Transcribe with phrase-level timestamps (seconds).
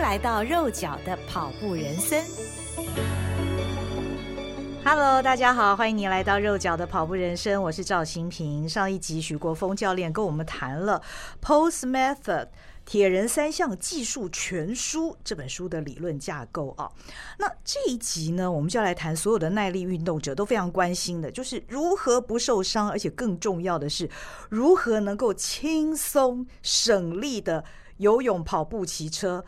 [0.00, 2.24] 来到肉脚的跑步人生。
[4.82, 8.66] Hello，大家好，欢迎您来到肉脚的跑步人生，我是赵新平。
[8.66, 11.02] 上一集许国峰教练跟我们谈了
[11.42, 12.48] Post Method。
[12.86, 16.90] 铁人三项技术全书这本书的理论架构啊，
[17.38, 24.10] 那这一集呢，我们就要来谈所有的耐力运动者都非常关心的，就是如何不受伤，而且更重要的是，
[24.48, 27.62] 如何能够轻松省力的
[27.98, 29.44] 游泳、跑步、骑车。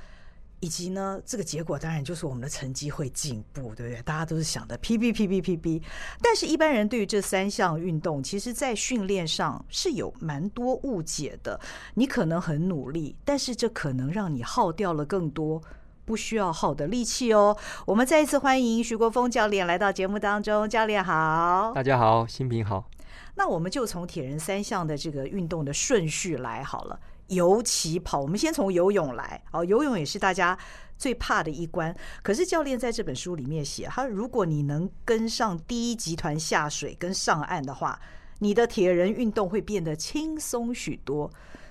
[0.62, 4.00] 以及呢，这个结果当然就是我们的成绩会进步，对不对？
[4.02, 5.82] 大家都是想的 PB PB PB，
[6.22, 11.58] 但是一般人对于这三项运动，其实在训练上是有蛮多误解的。
[11.94, 15.60] 你可能很努力，但是这可能让你耗掉了更多
[16.04, 17.56] 不需要耗的力气哦。
[17.84, 22.88] 我们再一次欢迎徐国峰教练来到节目当中，教练好，大家好，新平好。
[23.34, 27.00] 那我们就从铁人三项的这个运动的顺序来好了。
[27.28, 29.42] 尤其、跑，我们先从游泳来。
[29.52, 30.58] 哦，游泳也是大家
[30.98, 31.94] 最怕的一关。
[32.22, 37.98] 可是教练在这本书里面写，他如果你能跟上第一集团下水跟上岸的话，
[38.38, 41.30] 你的铁人运动会变得轻松许多。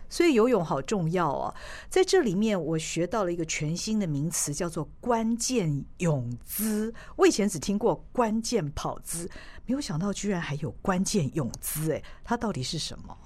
[0.10, 1.56] 所以游泳好重要哦。
[1.90, 6.94] 在这里面，我学到了一个全新的名词，叫做关键泳姿。
[7.16, 9.30] 我以前只听过关键跑姿，
[9.66, 11.94] 没有想到居然还有关键泳姿。
[11.94, 13.18] 哎，它到底是什么？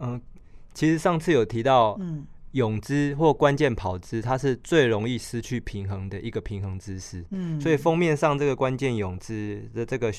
[0.00, 0.20] 嗯。
[0.74, 7.24] 其实上次有提到，嗯泳姿或关键跑姿，它是最容易失去平衡的一个平衡姿势。
[7.30, 10.12] 嗯，所以封面上这个关键泳姿的这个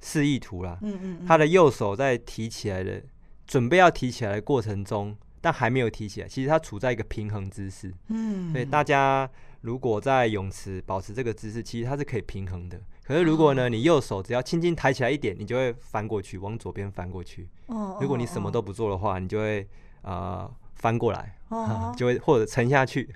[0.00, 3.00] 示意图啦，嗯嗯，他的右手在提起来的，
[3.46, 7.94] 准备要提起来的过程中，但还没有提起来，其实他处在一个平衡姿势。
[8.08, 12.80] 嗯，所以大家如果在泳池保持这个姿势，其实它是可以平衡的。
[13.04, 17.48] 可是如果呢，你右手只要轻轻抬起来一点，你就会翻过去，往左边翻过去。
[17.66, 17.98] 哦。
[18.00, 19.66] 如果你什么都不做的话，你就会
[20.02, 23.12] 呃翻过来，哦， 就会或者沉下去。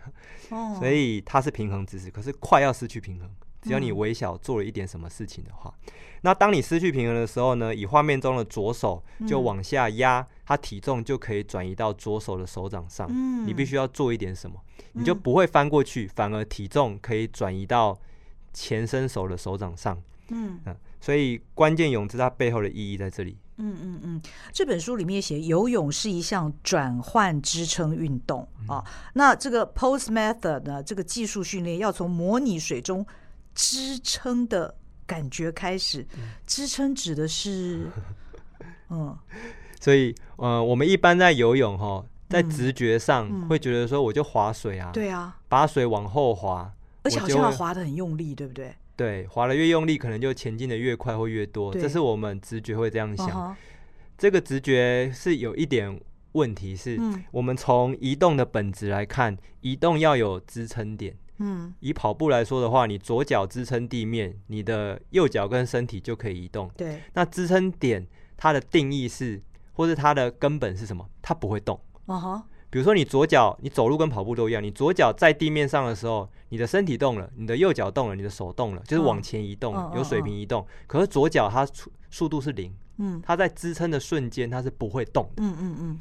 [0.51, 0.77] 哦。
[0.79, 3.31] 所以它是平衡姿势，可是快要失去平衡。
[3.63, 5.73] 只要你微小做了一点什么事情的话，
[6.23, 13.09] 那当你失去平衡的时候呢，以画面中的左手就往下压，它体重就可以转移到左手的手掌上。
[13.11, 13.47] 嗯。
[13.47, 14.57] 你必须要做一点什么，
[14.93, 17.97] 你就不会翻过去，反而体重可以转移到。
[18.57, 20.01] 前伸手的手掌上，
[20.31, 23.37] 嗯嗯，所以关键泳姿它背后的意义在这里。
[23.59, 28.83] 嗯嗯嗯，这本书里面写游泳是一项转换支撑运动啊。
[29.13, 33.07] 那这个 Pose Method 呢，这个技术训练要从模拟水中
[33.55, 34.75] 支撑的
[35.07, 36.07] 感觉开始。
[36.47, 37.91] 支撑指的是，
[38.89, 39.15] 嗯，
[39.79, 46.73] 所以呃，我们一般在游泳哈，在直觉上会觉得说，我就划水啊，对啊，把水往后划。
[47.07, 48.75] 而且好像要滑得很用力，对不对？
[48.97, 51.73] 对，滑的越用力，可能就前进的越快或越多。
[51.73, 53.29] 这是我们直觉会这样想。
[53.29, 53.55] Uh -huh.
[54.19, 56.01] 这个直觉是有一点
[56.33, 56.99] 问题，是
[57.31, 61.15] 我们从移动的本质来看，嗯，移动要有支撑点。
[61.39, 66.71] 嗯，以跑步来说的话，你左脚支撑地面，你的右脚跟身体就可以移动。
[66.77, 68.07] 对，那支撑点
[68.37, 69.43] 它的定义是，
[69.75, 71.07] 或是它的根本是什么？
[71.21, 71.79] 它不会动。
[72.07, 72.47] 啊哈。
[72.77, 80.63] 比如说，你左脚你走路跟跑步都一样，你左脚在地面上的时候，你的身体动了，你的右脚动了，你的手动了，就是往前移动，有水平移动。
[80.87, 81.67] 可是左脚它
[82.11, 85.99] 速度是零，嗯，它在支撑的瞬间它是不会动的，嗯嗯嗯。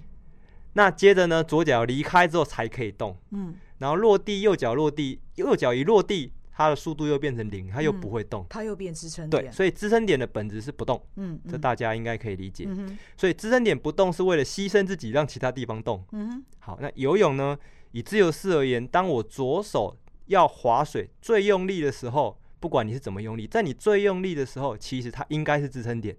[0.73, 6.33] 那接着呢，左脚离开之后才可以动，嗯，然后落地，右脚落地，右脚一落地。
[6.57, 9.43] 它的速度又变成零，它又不会动，嗯、它又变支撑点。
[9.43, 11.05] 对，所以支撑点的本质是不动。
[11.17, 12.63] 嗯，这大家应该可以理解。
[12.65, 16.01] 嗯，所以支撑点不动是为了牺牲自己，让其他地方动。
[16.13, 17.57] 嗯，好，那游泳呢？
[17.91, 26.15] 以自由式而言，当我左手要划水最用力的时候，不管你是怎么用力，在你最用力的时候，其实它应该是支撑点。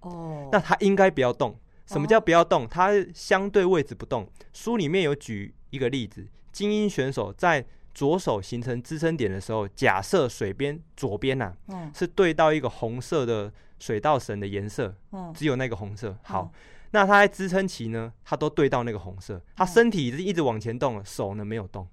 [0.00, 1.56] 哦，那它应该不要动。
[1.86, 2.66] 什么叫不要动？
[2.66, 4.28] 它相对位置不动。
[4.52, 7.64] 书里面有举一个例子，精英选手在。
[7.92, 16.16] 左手形成支撑点的时候，假设水边左边呐、啊嗯，是对到一个红色的水稻绳的颜色、嗯，只有那个红色。
[16.22, 16.60] 好，嗯、
[16.92, 21.88] 那它在支撑期呢，它都对到那个红色，它身体是一直往前动了，手呢没有动。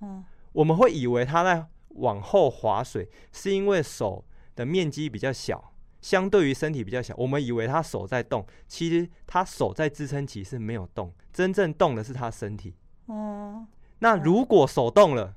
[0.00, 12.74] 嗯，我们会以为他在往后划水，是因为手的面积比较小，相对于身体比较小，我们以为他手在动，其实他手在支撑起是没有动，真正动的是他身体。
[13.08, 13.66] 嗯。
[14.04, 15.34] 那如果手动了，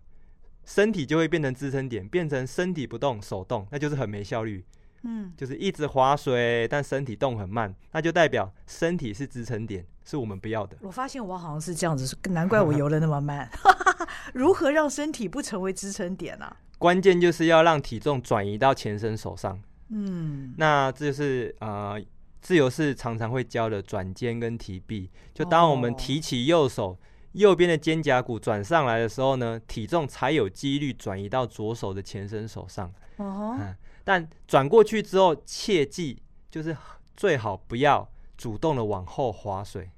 [0.65, 4.65] 身体就会变成支撑点，变成身体不动，手动，那就是很没效率。
[5.03, 10.75] 嗯，就是一直划水，但身体动很慢，那就代表身体是支撑点，是我们不要的。
[10.81, 13.49] 我发现我好像是这样子，难怪我游的那么慢。
[14.35, 16.57] 如何让身体不成为支撑点呢、啊？
[16.77, 19.57] 关键就是要让体重转移到前身手上。
[19.91, 21.97] 嗯，那这就是呃，
[22.41, 25.09] 自由式常常会教的转肩跟提臂。
[25.33, 26.99] 就当我们提起右手。
[27.37, 32.91] 右边的肩胛骨转上来的时候呢，体重才有几率转移到左手的前伸手上。
[33.17, 33.55] Uh.
[33.59, 36.75] 嗯，但转过去之后，切记就是
[37.15, 39.89] 最好不要主动的往后划水。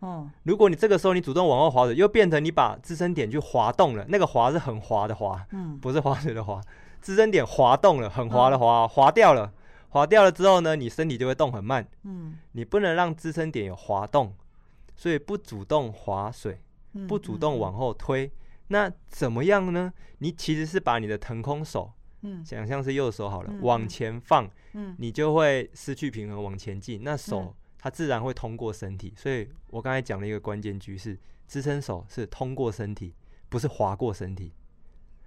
[0.00, 6.60] 哦，如果你这个时候你主动往后划水，又变成你把支撑点去滑动了，那个滑是很滑的滑，嗯，不是划水的滑，
[7.00, 9.52] 支撑点滑动了，很滑的滑，嗯、滑掉了，
[9.88, 14.34] 滑掉了之后呢，你身体就会动很慢，嗯，你不能让支撑点有滑动，
[14.96, 16.60] 所以不主动划水，
[17.06, 18.30] 不主动往后推，
[18.68, 19.92] 那怎么样呢？
[20.18, 27.40] 你其实是把你的腾空手，嗯，想象是右手好了，往前放，嗯，你就会失去平衡往前进，那手。
[27.40, 27.54] 嗯。
[27.78, 31.16] 它自然会通过身体，所以我刚才讲了一个关键句是：
[31.46, 33.14] 支撑手是通过身体，
[33.48, 34.52] 不是划过身体，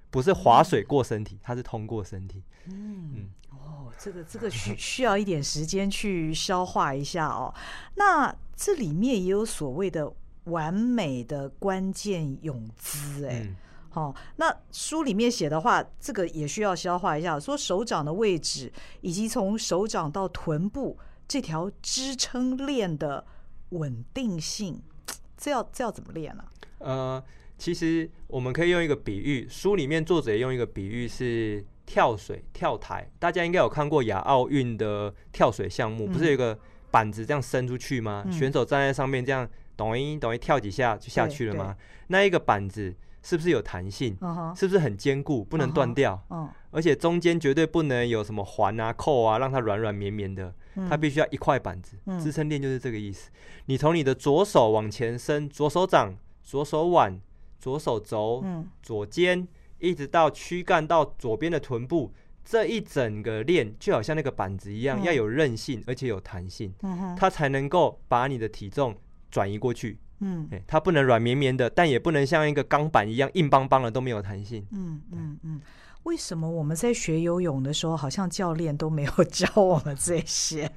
[0.10, 2.44] 不是划水过身体，它是通过身体。
[2.66, 3.30] 嗯，嗯。
[3.52, 7.54] 哦，这个这个需需要一点时间去消化一下哦。
[7.96, 10.14] 那这里面也有所谓的
[10.44, 13.56] 完美的关键泳姿，哎、嗯，
[13.90, 18.70] 好、哦，那书里面写的话，这个也需要消化一下，说手掌的位置
[19.00, 21.00] 以及从手掌到臀部。
[21.26, 23.24] 这条支撑链的
[23.70, 24.82] 稳定性，
[25.38, 26.44] 这要这要怎么练呢、
[26.80, 26.80] 啊？
[26.80, 27.24] 呃，
[27.58, 33.10] 其实我们可以用一个比喻，书里面作者也用一个比喻是跳水跳台。
[33.20, 36.60] 大家应该有看过亚奥运的跳水项目，嗯、不是有一个
[36.92, 38.24] 板子这样伸出去吗？
[38.26, 41.76] 嗯、选手站在上面这样，抖音抖音跳几下就下去了吗？
[42.08, 42.96] 那一个板子。
[43.22, 44.58] 是不是有弹性？Uh huh.
[44.58, 46.38] 是不是很坚固，不能断掉？Uh huh.
[46.38, 46.52] uh huh.
[46.72, 50.54] 而且中间绝对不能有什么环啊、扣啊，让它软软绵绵的。
[50.90, 53.30] 它必须要一块板子，嗯、支撑链就是这个意思。
[53.66, 57.20] 你从你的左手往前伸，左手掌、左手腕、
[57.60, 59.46] 左手肘、嗯、左肩，
[59.80, 62.14] 一直到躯干到左边的臀部，
[62.50, 68.98] 这一整个链就好像那个板子一样，嗯、要有韧性，而且有弹性，嗯、它才能够把你的体重
[69.30, 70.00] 转移过去。
[70.22, 74.66] 嗯，它不能软绵绵的，但也不能像一个钢板一样硬邦邦的，都没有弹性。
[74.72, 75.62] 嗯嗯嗯，
[76.06, 80.68] 为什么我们在学游泳的时候，好像教练都没有教我们这些？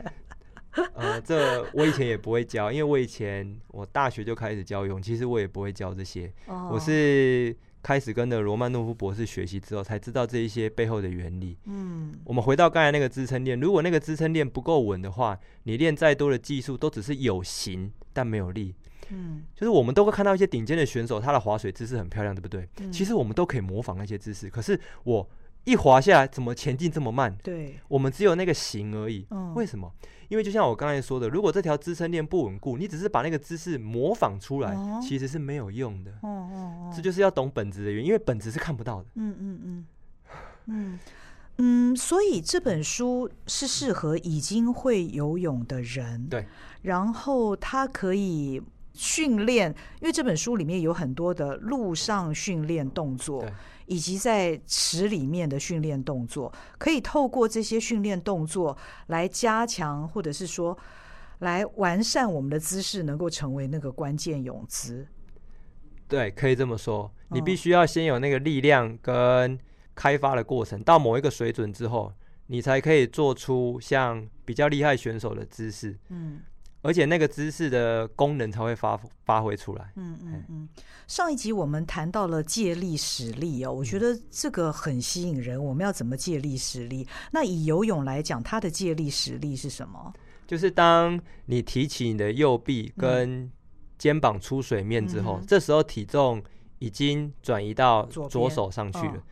[0.92, 6.30] 呃，这我以前也不会教，因为我以前我大学就开始教泳，其实我也不会教这些。
[6.46, 11.58] 哦，我是开始跟着罗曼诺夫博士学习之后，才知道这一些背后的原理。
[11.64, 18.75] 嗯，我们回到刚才那个支撑链，如果那个支撑链不够稳的话，你练再多的技术都只是有形但没有力。
[19.11, 22.69] 嗯，就是我们都会看到一些顶尖的选手，他的划水姿势很漂亮，对不对？
[22.81, 25.28] 嗯、其实我们都可以模仿那些姿势，可是我
[25.64, 27.37] 一滑下来，怎么前进这么慢？
[27.43, 29.26] 对，我们只有那个形而已。
[29.31, 29.93] 嗯，为什么？
[30.29, 36.11] 因为就像我刚才说的，如果这条支撑链不稳固，你只是把那个姿势模仿出来，哦、其实是没有用的。
[36.23, 39.09] 哦哦哦，这就是要懂本质的原因，因为本质是看不到的。
[39.14, 39.87] 嗯嗯嗯
[40.67, 40.99] 嗯
[41.59, 46.26] 嗯，所以这本书是适合已经会游泳的人。
[46.29, 46.47] 对，
[46.82, 48.61] 然后他可以。
[48.92, 53.44] 训练，因为这本书里面有很多的陆上训练动作，
[53.86, 60.76] 以及在池里面的训练动作，可以透过这些训练动作来加强，或者是说
[61.38, 65.06] 来完善我们的姿势，能够成为那个关键泳姿。
[66.06, 67.10] 对，可以这么说。
[67.28, 69.58] 你必须要先有那个力量跟
[69.94, 72.12] 开发的过程，嗯、到某一个水准之后，
[72.48, 75.98] 你才可以做出像比较厉害选手的姿势。
[76.10, 76.40] 嗯。
[76.82, 79.93] 而且那个姿势的功能才会发发挥出来。
[79.94, 80.69] 嗯嗯嗯。
[81.06, 85.62] 上一集我们谈到了借力使力哦，我觉得这个很吸引人。
[85.62, 87.06] 我们要怎么借力使力？
[87.30, 90.12] 那以游泳来讲，它的借力使力是什么？
[90.47, 93.50] 就是当你提起你的右臂跟
[93.97, 96.42] 肩膀出水面之后，嗯、这时候体重
[96.80, 99.14] 已经转移到左手上去了。
[99.14, 99.23] 哦、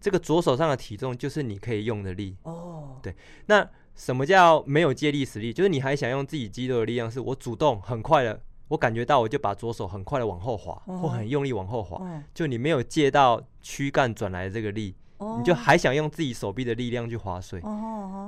[0.00, 2.36] 这个左手上的体重就是你可以用的力。
[2.44, 3.68] 哦，对，那。
[3.94, 5.52] 什么叫没有借力使力？
[5.52, 12.00] 就是你还想用自己肌肉的力量，是我主动很快的，我感觉到我就把左手很快的往后滑，或很用力往后滑。
[12.34, 14.94] 就你没有借到躯干转来的这个力，
[15.38, 17.62] 你就还想用自己手臂的力量去划水，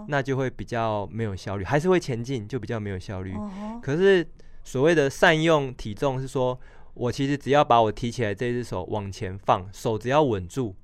[0.09, 3.35] 那就会比较没有效率，还是会前进，就比较没有效率。
[3.83, 4.27] 可是
[4.63, 6.59] 所谓的善用体重，是说
[6.93, 10.77] 我其实只要把我提起来这只手往前放，手只要稳住。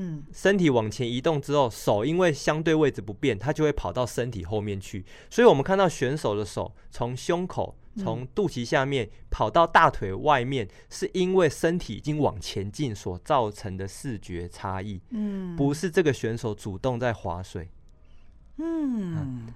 [0.00, 5.04] 嗯，身体往前移动之后，手因为相对位置不变，它就会跑到身体后面去。
[5.28, 15.00] 所以，我们看到选手的手从胸口、从肚脐下面跑到大腿外面，是因为身体已经往前进所造成的视觉差异。
[15.10, 17.68] 嗯，不是这个选手主动在划水。
[18.58, 19.52] 嗯。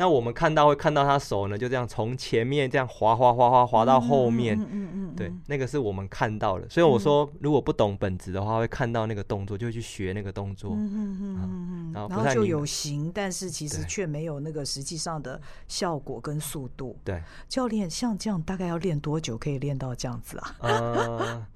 [0.00, 6.66] 嗯那我们看到会看到他手呢，就这样从前面这样滑滑滑滑滑到后面，嗯嗯对，那个是我们看到的。
[6.70, 10.72] 所以我说，如果不懂本质的话，会看到那个动作，就会去学那个动作。
[10.72, 15.38] 嗯嗯嗯嗯，然后就有形，但是其实却没有那个实际上的
[15.68, 16.96] 效果跟速度。
[17.04, 20.56] 对，教练像这样大概要练多久可以练到这样子啊？
[20.60, 21.46] 呃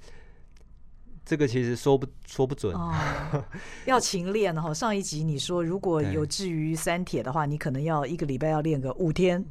[1.24, 2.92] 这个其实说不说不准，哦，
[3.86, 4.74] 要勤练哈。
[4.74, 9.44] 上一集你说如果有至于三铁的话，你可能要一个礼拜要练个五天。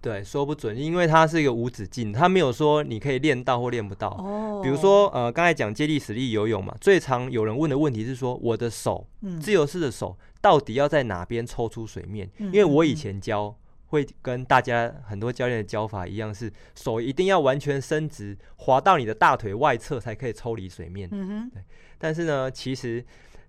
[0.00, 4.10] 对，说不准，因为它是一个无止境，它没有说你可以练到或练不到。
[4.10, 9.06] 哦，比如说呃，刚才讲接力使力游泳嘛，最常有人问的问题是说，我的手，
[9.40, 12.30] 自由式的手到底要在哪边抽出水面？
[12.38, 13.56] 因为我以前教。
[13.88, 21.08] 会跟大家很多教练的教法一样，是手一定要完全伸直，滑到你的大腿外侧才可以抽离水面。
[21.10, 21.62] 嗯哼，对。
[21.98, 23.04] 但是呢，其实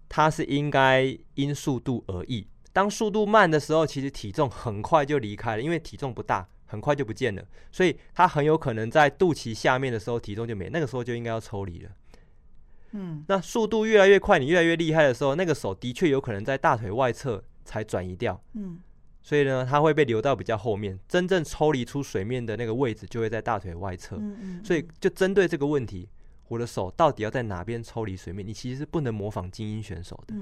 [0.07, 2.47] 它是应该因速度而异。
[2.71, 7.43] 当速度慢的时候，其实体重很快就离开了，因为体重不大，很快就不见了。
[7.71, 11.89] 所以它很有可能在肚脐下面的时候，体重就没，那个时候就应该要抽离了。
[12.91, 18.41] 嗯，那速度越来越快，你越来越厉害的时候，那个手的确有可能在大腿外侧才转移掉。
[18.53, 18.79] 嗯。
[19.21, 24.15] 所以呢，它会被留到比较后面，真正抽离出水面的那个位置就会在大腿外侧。
[24.17, 24.65] 嗯嗯。
[24.65, 26.07] 所以就针对这个问题，
[26.47, 28.45] 我的手到底要在哪边抽离水面？
[28.47, 30.33] 你其实是不能模仿精英选手的，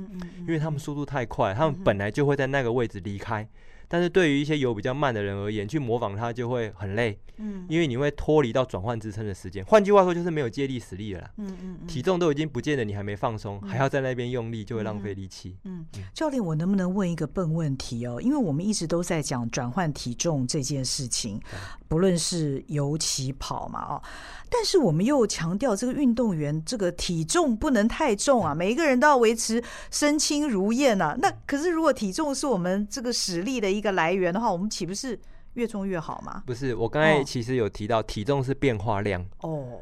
[0.41, 3.47] 因为他们速度太快，他们本来就会在那个位置离开。
[3.87, 9.63] 但是对于一些游比较慢的人而言，去模仿它就会很累，嗯，因为你会脱离到转换支撑的时间。
[9.65, 15.57] 换句话说，就是没有借力使力了啦，嗯嗯，嗯，体重都已经不见了，你还没放松，嗯，还要在那边用力，就会浪费力气。
[15.63, 18.19] 嗯，嗯，教练，我能不能问一个笨问题哦？
[18.21, 21.39] 因为我们一直都在讲转换体重这件事情，
[21.87, 24.01] 不论是游、骑、跑嘛，哦。
[24.49, 31.17] 但是我们又强调这个运动员这个体重不能太重啊，每一个人都要维持身轻如燕啊。
[31.19, 35.19] 那可是如果体重是我们这个实力的一个来源的话，我们岂不是
[35.53, 36.43] 越重越好吗？
[36.45, 39.79] 不是，我刚才其实有提到体重是变化量哦。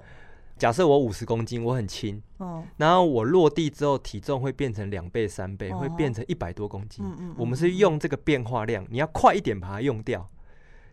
[0.58, 7.04] 假设我五十公斤，我很轻哦，然后我落地之后体重会变成两倍、三倍，会变成一百多公斤。
[7.36, 10.30] 我们是用这个变化量，你要快一点把它用掉。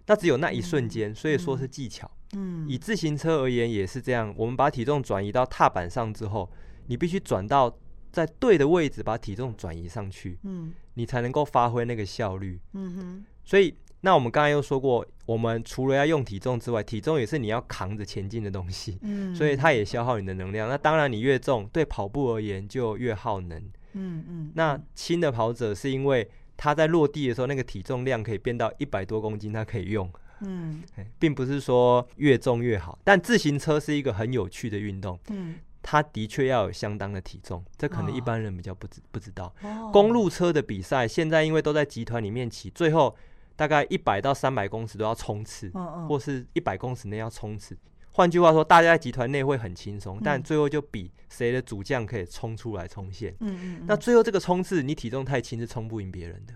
[0.06, 2.10] 那只有那一瞬间，所以说是技巧。
[2.32, 4.34] 嗯，以自行车而言也是这样。
[4.36, 6.50] 我们把体重转移到踏板上之后，
[6.88, 7.72] 你必须转到
[8.12, 10.38] 在对的位置，把体重转移上去。
[10.44, 12.60] 嗯，你才能够发挥那个效率。
[12.74, 13.24] 嗯哼。
[13.44, 18.98] 所以，那我们刚才又说过，我们除了要用体重之外，体重也是你要扛着前进的东西。
[19.02, 20.68] 嗯，所以它也消耗你的能量。
[20.68, 23.58] 那当然，你越重，对跑步而言就越耗能。
[23.94, 24.52] 嗯嗯。
[24.54, 26.28] 那轻的跑者是因为。
[26.54, 30.08] 他在落地的时候，那个体重量可以变到一百多公斤，他可以用。
[30.42, 30.80] 嗯，
[31.18, 35.18] 并不是说越重越好，但自行车是一个很有趣的运动。
[35.30, 39.52] 嗯，它的确要有相当的体重，这可能一般人比较不知不知道。
[39.62, 39.90] 哦。
[39.92, 43.14] 公路车的比赛现在因为都在集团里面骑，最后
[43.56, 45.70] 大概一百到三百公尺都要冲刺，
[46.08, 47.76] 或是一百公尺内要冲刺。
[48.14, 53.34] 换句话说，大家在集团内会很轻松，但最后就比谁的主将可以冲出来冲线。
[53.40, 53.84] 嗯嗯，嗯。
[53.86, 56.54] 那最后这个冲刺，你体重太轻是冲不赢别人的。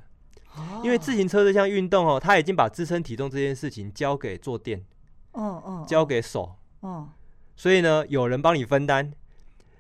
[0.55, 0.83] 哦。
[0.85, 4.85] 因为自行车这项运动哦，他已经把支撑体重这件事情交给坐垫。
[5.33, 5.85] 哦哦。
[5.89, 6.57] 交给手。
[6.81, 7.09] 哦。
[7.57, 9.13] 所以呢，有人帮你分担，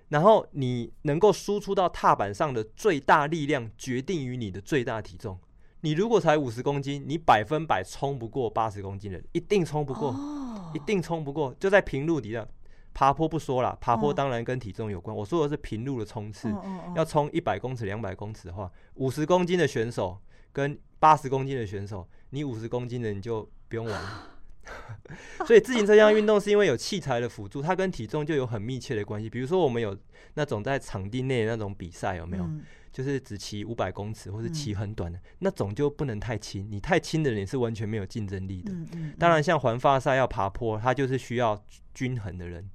[0.08, 5.38] 然后你能够输出到踏板上的最大力量，决定于你的最大体重。
[5.82, 10.08] 你如果才五十公斤，你百分百冲不过八十公斤的，一定冲不过。
[10.08, 10.72] 哦。
[10.74, 12.46] 一定冲不过，就在平路底下
[12.92, 15.16] 爬坡不说了，爬坡当然跟体重有关。
[15.16, 16.52] 我说的是平路的冲刺，
[16.94, 20.18] 要冲一百公尺、两百公尺的话，五十公斤的选手
[20.52, 24.30] 跟八十公斤的选手，你五十公斤的你就不用玩了。
[25.46, 29.30] 所以自行车这项运动是因为有器材的辅助，它跟体重就有很密切的关系。
[29.30, 29.96] 比如说我们有
[30.34, 32.48] 那种在场地内那种比赛，有没有？
[32.92, 36.66] 就是只骑五百公尺，或是骑很短的、嗯、那种就不能太轻。
[36.70, 38.72] 你太轻的人是完全没有竞争力的。
[39.18, 42.66] 当然，像环发赛要爬坡，它就是需要均衡的人。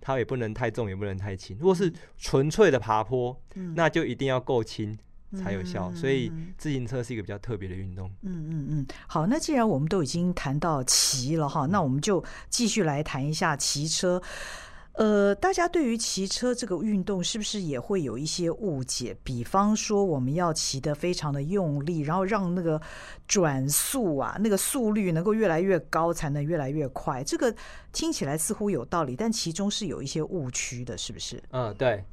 [0.00, 1.58] 它也不能太重，也不能太轻。
[1.58, 4.96] 如果是纯粹的爬坡，嗯、那就一定要够轻
[5.36, 5.90] 才有效。
[5.92, 8.10] 嗯、所以自行车是一个比较特别的运动。
[8.22, 8.86] 嗯嗯嗯。
[9.06, 14.22] 好，那既然我们都已经谈到骑了哈，那我们就继续来谈一下骑车。
[14.94, 19.16] 呃，大家对于骑车这个运动是不是也会有一些误解？
[19.22, 22.78] 比方说，我们要骑得非常的用力，然后让那个
[23.26, 27.22] 转速啊，那个速率能够越来越高，才能越来越快。
[27.24, 27.54] 这个
[27.92, 31.42] 听起来似乎有道理，但其中是有一些误区的，是不是？
[31.52, 32.04] 嗯，对。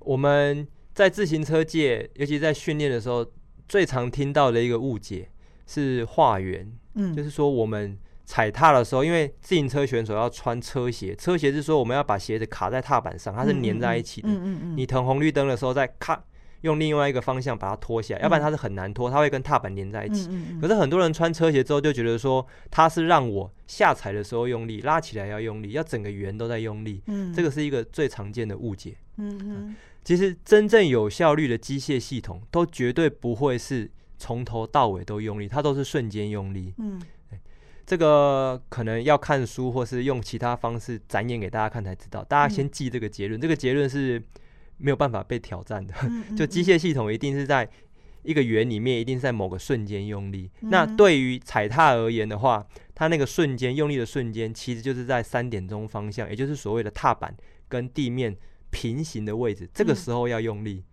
[0.00, 0.66] 我们
[0.98, 3.24] 在自行车界，尤其在训练的时候，
[3.68, 5.28] 最常听到的一个误解
[5.64, 7.96] 是画圆，嗯，就是说我们。
[8.24, 14.28] 踩踏的时候，因为自行车选手要穿车鞋，车鞋是说我们要把鞋子卡在踏板上，它是粘在一起的。
[14.28, 16.22] 嗯嗯嗯嗯、你腾红绿灯的时候，再咔
[16.60, 20.28] 用另外一个方向把它拖下来，要不然它是很难拖，它会跟踏板粘在一起。
[20.60, 27.02] 可是很多人穿车鞋之后就觉得说，它是让我下踩的时候用力，拉起来要用力，要整个圆都在用力。
[27.34, 28.94] 这个是一个最常见的误解。
[30.04, 36.74] 其实真正有效率的机械系统都绝对不会是从头到尾都用力，它都是瞬间用力。
[36.78, 37.00] 嗯
[37.86, 42.22] 这个可能要看书或是用其他方式展演给大家看才知道。
[42.24, 44.22] 大家先记这个结论，这个结论是。
[44.80, 45.92] 没有办法被挑战的，
[46.38, 47.68] 就机械系统一定是在
[48.22, 50.48] 一个圆里面，一定是在某个瞬间用力。
[50.60, 52.64] 那对于踩踏而言的话，
[52.94, 57.36] 它那个瞬间用力的瞬间，其实就是在三点钟方向，也就是所谓的踏板
[57.66, 58.36] 跟地面
[58.70, 60.84] 平行的位置，这个时候要用力，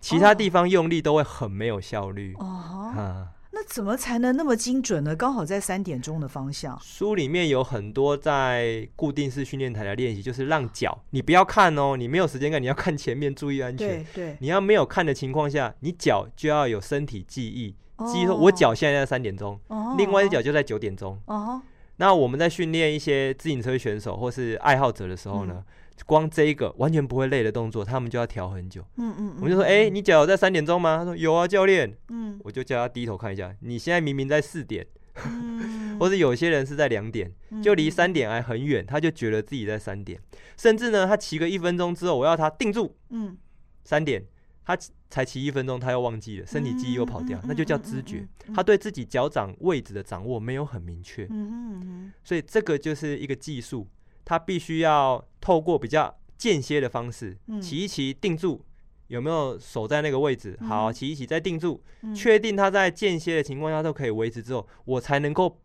[0.00, 2.34] 其他地方用力都会很没有效率。
[2.38, 3.28] 哦。
[3.52, 5.14] 那怎么才能那么精准呢？
[5.14, 6.78] 刚好在三点钟的方向。
[6.80, 13.88] 书里面有很多在固定式训练台的练习，就是让脚你不要看哦，你没有时间看，你要看前面，注意安全。
[13.88, 17.74] 对，对，你要没有看的情况下，你脚就要有身体记忆，
[18.06, 21.20] 记忆说我脚现在在三点钟，哦、另外一只脚就在九点钟。
[21.26, 21.60] 哦。
[21.96, 25.54] 那我们在训练一些自行车选手或是爱好者的时候呢？
[25.56, 25.64] 嗯
[26.06, 28.84] 光这一个完全不会累的动作，他们就要调很久。
[28.96, 30.98] 嗯嗯，我们就说，哎、欸，你脚在三点钟吗？
[30.98, 31.96] 他说有啊，教练。
[32.08, 34.86] 嗯，我就叫他低头看一下，你现在明明在四点，
[35.26, 40.20] 嗯、 或者有些人是在两点，就离三点还很远，他就觉得自己在三点。
[40.56, 42.96] 甚至呢，他骑个一分钟之后，我要他定住。
[43.10, 43.36] 嗯，
[43.84, 44.24] 三点，
[44.64, 44.76] 他
[45.10, 48.26] 才骑一分钟，他又忘记了，身体记忆又跑掉，那就叫知觉。
[48.54, 51.26] 他对自己脚掌位置的掌握没有很明确。
[51.30, 53.86] 嗯嗯，所以这个就是一个技术。
[54.24, 58.64] 他必须要透过比较间歇的方式骑一骑，定住，
[59.08, 60.58] 有没有守在那个位置？
[60.66, 61.82] 好，骑一骑再定住，
[62.14, 65.58] 确定他在间歇的情况下都可以维持之后，我才能够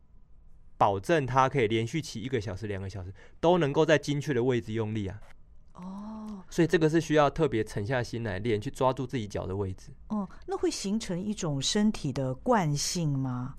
[0.78, 5.20] 保证他可以连续骑一个小时、两个小时都能够在精确的位置用力啊。
[5.76, 9.92] 哦，所以这个是需要特别沉下心来练，去抓住自己脚的位置。
[10.10, 13.56] 哦，那会形成一种身体的惯性吗？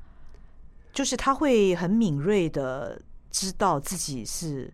[0.92, 3.00] 就是他会很敏锐的
[3.30, 4.70] 知道自己是。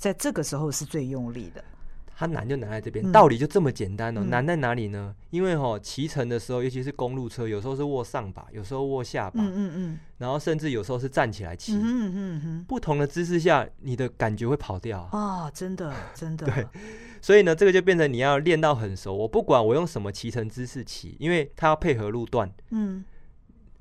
[0.00, 1.62] 在这个时候是最用力的，
[2.16, 4.22] 它难就难在这边，嗯、道理就这么简单哦。
[4.24, 5.14] 嗯、难在哪里呢？
[5.28, 16.46] 因为哦，骑乘的时候，尤其是公路车，有时候是握上把，有时候握下把，嗯嗯嗯，然后甚至有时候是站起来骑，嗯嗯嗯嗯，不同的姿势下，你的感觉会跑掉啊，真的真的。
[16.46, 16.66] 对，
[17.20, 19.14] 所以呢，这个就变成你要练到很熟。
[19.14, 23.04] 我不管我用什么骑乘姿势骑，因为它要配合路段，嗯，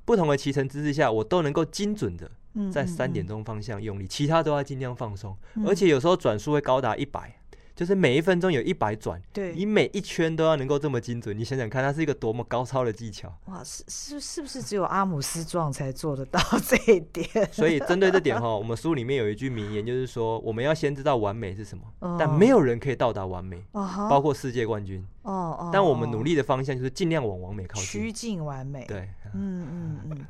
[0.04, 2.30] 不同的骑乘姿势下，我都能够精准的。
[2.72, 7.36] 在三点钟方向用力，其他都要尽量放松，而且有时候转速会高达一百，
[7.76, 11.38] 就是每一分钟有一百转，对，你每一圈都要能够这么精准。
[11.38, 13.34] 你想想看，它是一个多么高超的技巧。
[13.46, 17.26] 哇，是是是不是只有阿姆斯壮才做得到 这一点？
[17.54, 25.02] 所以针对这点哈，我们书里面有一句名言，就是说我们要先知道完美是什么，但没有人可以到达完美，包括世界冠军。
[25.22, 28.84] 哦哦，但我们努力的方向就是尽量往完美靠近，趋近完美。
[28.86, 30.18] 对，嗯嗯嗯。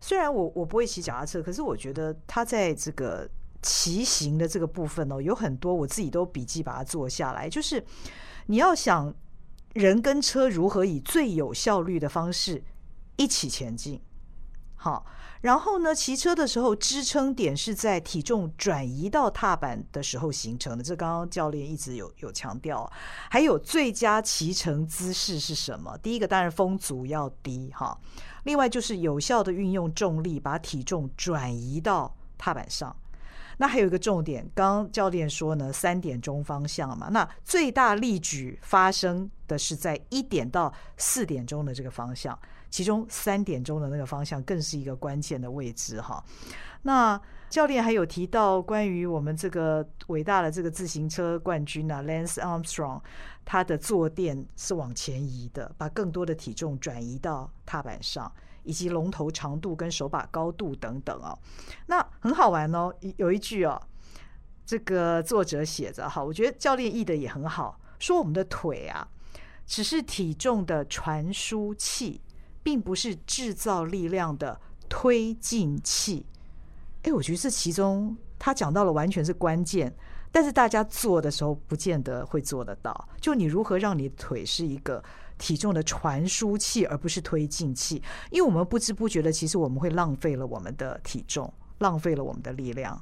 [0.00, 3.28] 虽然我我不会骑脚踏车，可是我觉得他在这个
[3.62, 7.48] 骑行的这个部分哦，有很多我自己都笔记把它做下来。
[7.48, 7.84] 就是
[8.46, 9.14] 你要想
[9.74, 12.62] 人跟车如何以最有效率的方式
[13.16, 14.00] 一起前进，
[14.74, 15.04] 好，
[15.42, 22.90] 然后呢，骑车的时候支撑点是在体重转移到踏板的时候形成的，这刚刚教练一直有有强调。
[23.30, 25.98] 还有最佳骑乘姿势是什么？
[25.98, 27.96] 第一个当然风阻要低哈。
[28.44, 32.94] 另外就是有效的运用重力，把体重转移到踏板上。
[33.58, 42.38] 那还有一个重点，刚教练说呢，三点钟方向嘛，那最大力矩发生的是在一点到四点钟的这个方向，
[42.70, 46.24] 其中三点钟的那个方向更是一个关键的位置哈。
[46.82, 53.00] 那教练还有提到关于我们这个伟大的这个自行车冠军啊，Lance Armstrong，
[53.44, 58.32] 他的坐垫是往前移的，把更多的体重转移到踏板上，
[58.62, 61.36] 以及龙头长度跟手把高度等等啊。
[61.86, 63.82] 那很好玩哦，有一句哦，
[64.64, 69.08] 这个作者写着哈，我觉得教练译的也很好，说我们的腿啊，
[69.66, 72.20] 只是体重的传输器，
[72.62, 76.24] 并不是制造力量的推进器。
[77.02, 79.94] 哎，我觉得这其中他讲到了完全是关键，
[80.30, 83.08] 但是大家做的时候不见得会做得到。
[83.20, 85.02] 就你如何让你腿是一个
[85.38, 88.02] 体重的传输器，而不是推进器？
[88.30, 93.00] 因为我们不知不觉的，其实我们会浪费了我们的体重，浪费了我们的力量。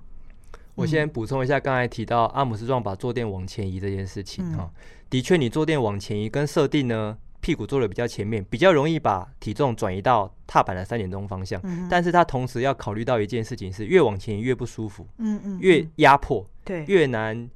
[0.76, 4.80] 我先补充一下，刚才提到阿姆斯壮把坐垫往前移这件事情哈，嗯、
[5.10, 7.18] 的确，你坐垫往前移跟设定呢。
[7.48, 11.58] 屁股坐的比较前面，比较容易把体重转移到踏板的三点钟方向。
[11.64, 17.48] 嗯、但是它同时要考虑到一件事情是，越往前越不舒服，嗯嗯，越压迫，对，越难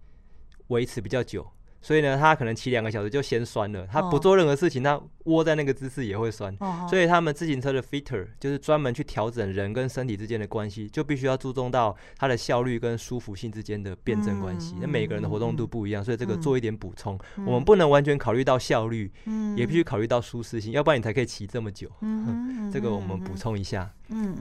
[0.68, 1.46] 维持比较久。
[1.82, 3.86] 所以呢，他可能骑两个小时就先酸了。
[3.90, 6.56] 他不做任何事情，他窝在那个姿势也会酸。
[6.88, 14.76] 所以他们自行车的 fitter 就是专门去调整人跟身体之间的关系，就必须要注重到它的效率跟舒服性之间的辩证关系。
[14.80, 17.18] 那每个人的活动度不一样，所以这个做一点补充。
[17.44, 19.10] 我们不能完全考虑到效率，
[19.56, 21.90] 也必须考虑到舒适性，要不然你才可以骑这么久。
[22.72, 23.92] 这个我们补充一下。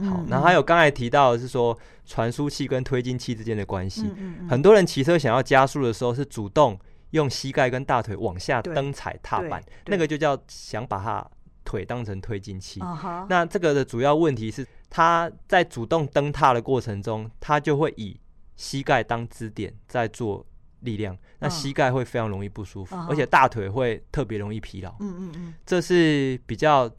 [0.08, 1.76] 好，然后还有刚才提到的是说
[2.06, 4.12] 传输器跟推进器之间的关系。
[4.48, 6.80] 很多人骑车想要加速的时候是主动。
[7.12, 11.26] 用膝盖跟大腿往下蹬踩踏板，那个就叫想把它
[11.64, 12.82] 腿当成推进器。
[13.30, 18.20] 那这个的主要问题是，他在主动蹬踏的过程中，他就会以
[18.56, 20.46] 膝盖当支点在做
[20.82, 24.92] 力量，那膝盖会非常容易不舒服，而且大腿会特别容易疲劳。
[25.00, 26.92] 嗯嗯嗯，这是比较。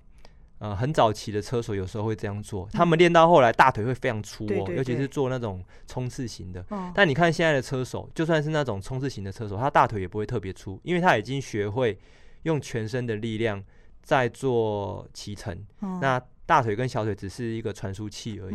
[0.63, 6.65] 呃，很早期的车手有时候会这样做，他们练到后来大腿会非常粗哦，尤其是做那种冲刺型的。
[6.95, 11.99] 但你看现在的车手，就算是那种冲刺型的车手，他大腿也不会特别粗，因为他已经学会
[12.45, 13.61] 用全身的力量
[14.03, 15.67] 在做骑乘。
[16.01, 18.55] 那大腿跟小腿只是一个传输器而已。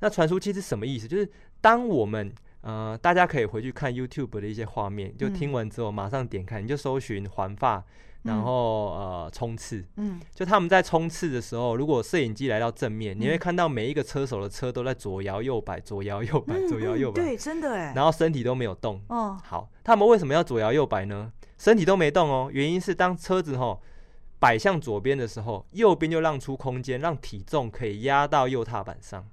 [0.00, 1.06] 那传输器是什么意思？
[1.06, 1.30] 就是
[1.60, 7.84] 当我们呃，大家可以回去看 YouTube 的一些画面，就听完之后马上点开，你就搜寻环法。
[8.22, 19.00] 然后呃冲刺，嗯，就他们在冲刺的时候，如果摄影机来到正面，你会看到每一个车手的车都在左摇右摆，左摇右摆，左摇右摆，对，真的哎，然后身体都没有动。
[19.08, 21.32] 哦，好，他们为什么要左摇右摆呢？
[21.58, 23.82] 身体都没动哦，原因是当车子吼
[24.38, 29.26] 摆向左边的时候，右边就让出空间，让体重可以压到右踏板上，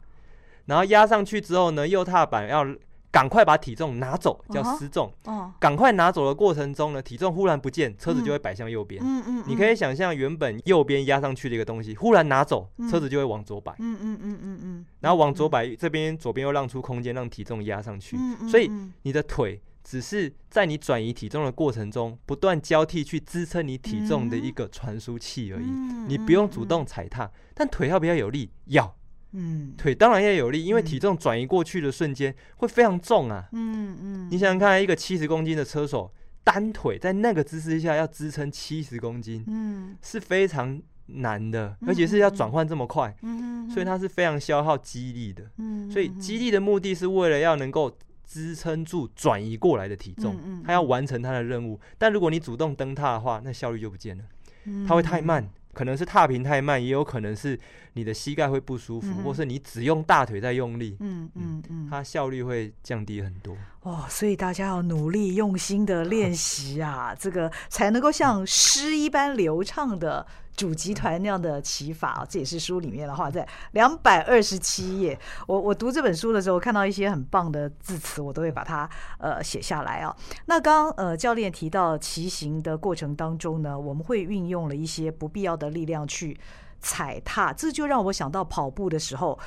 [0.66, 2.66] 然后压上去之后呢，右踏板要。
[3.12, 5.12] 赶快把体重拿走，叫失重。
[5.26, 9.02] 哦，赶快拿走的过程中呢，体重忽然不见，车子就会摆向右边。
[9.04, 13.74] 嗯嗯，你可以想象原本右边压上去的一个东西，忽然拿走，车子就会往左摆。
[13.80, 18.16] 嗯嗯嗯嗯嗯，然后往左摆，这边左边又让出空间，让体重压上去。
[18.50, 25.66] 所以你的腿只是在你转移体重的过程中，不断交替去支撑你体重的一个传输器而已。
[26.08, 28.52] 你不用主动踩踏，但腿要不要有力？
[28.66, 28.96] 要。
[29.32, 33.48] 嗯，腿当然要有力，因为体重转移过去的瞬间会非常重啊。
[33.52, 36.12] 嗯嗯，你想想看，一个七十公斤的车手，
[36.44, 45.44] 单腿在那个姿势下要支撑七十公斤，嗯，是非常难的，而且是要转换这么快，嗯，所以它是非常消耗肌力的。
[45.58, 51.80] 嗯，所以肌力的目的是为了要能够支撑住转移过来的体重，它要完成它的任务。
[51.98, 54.24] 但如果你主动蹬踏的话，那效率就不见了，
[54.88, 55.48] 它会太慢。
[55.74, 57.58] 可能是踏频太慢，也有可能是
[57.94, 63.56] 你的膝盖会不舒服，嗯、或是你只用大腿在用力，嗯嗯嗯，它效率会降低很多。
[63.82, 70.26] 哦，所以大家要努力用心的练习啊，这个才能够像诗一般流畅的。
[70.56, 75.18] 主集团那样的骑法啊，这也是书里面的话，在两百二十七页。
[75.48, 78.90] 我我读这本书的时候，看到一些很棒的字词，我都会把它
[79.20, 80.14] 呃写下来啊。
[80.48, 86.38] 那刚呃教练提到骑行的过程当中呢，我们会运用了一些不必要的力量去
[86.82, 89.40] 踩踏，这就让我想到跑步的时候，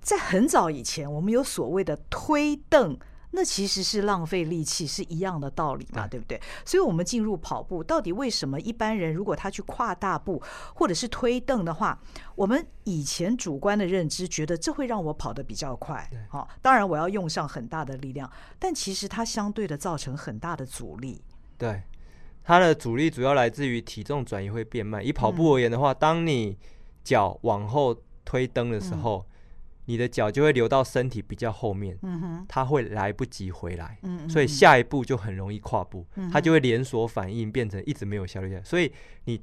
[0.00, 2.96] 在很早以前，我们有所谓的推蹬。
[3.30, 6.40] 那其实是浪费力气，是一样的道理嘛，对不对？
[6.64, 10.42] 所以，我们进入跑步，到底为什么一般人如果他去跨大步
[10.74, 12.00] 或者是推凳的话，
[12.34, 21.22] 我们以前主观的认知觉得这会让我跑得比较快，好，当然我要用上很大的力量，但其实它相对的造成很大的阻力。
[21.58, 21.82] 对，
[22.42, 25.04] 它的阻力主要来自于体重转移会变慢。
[25.06, 26.56] 以跑步而言的话，当你
[27.04, 29.22] 脚往后推蹬的时候。
[29.88, 38.62] 你的脚就会流到身体比较后面，嗯哼，它会来不及回来，嗯嗯，所以下一步就很容易跨步，嗯，它就会连锁反应变成一直没有效率的。
[38.62, 38.92] 所以
[39.24, 39.40] 你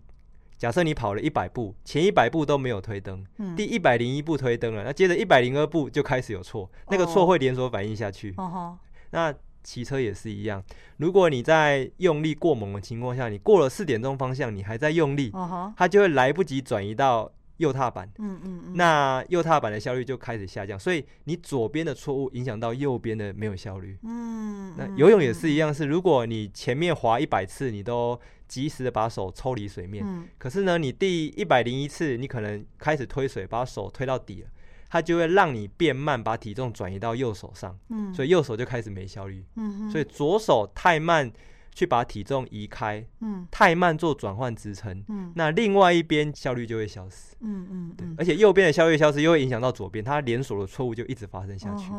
[0.56, 8.32] 假设你跑了一百步，前一百步都没有推蹬，嗯，第一百零一步推蹬了，那接着一百零二步就开始有错，那个错会连锁反应下去。
[8.38, 8.78] 哦，
[9.10, 10.64] 那骑车也是一样，
[10.98, 17.32] 如果你在用力过猛的情况下，你过了四点钟方向，你还在用力，哦，它就会来不及转移到。
[17.58, 34.50] 右踏板，嗯嗯嗯，那右踏板的效率就开始下降，所以你左边的错误影响到右边的没有效率，嗯，那游泳也是一样，是如果你前面划一百次，你都及时的把手抽离水面，嗯，可是呢，你第一百零一次，你可能开始推水，把手推到底了，
[34.90, 41.32] 它就会让你变慢，把体重转移到右手上，嗯，所以右手就开始没效率，嗯，所以左手太慢。
[41.76, 51.92] 去把体重移开，嗯，太慢做转换支撑，嗯，那另外一边效率就会消失，嗯嗯，对，而且右边的效率消失，又会影响到左边，它连锁的错误就一直发生下去。